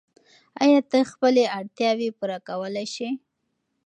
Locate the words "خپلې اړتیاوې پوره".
1.11-2.37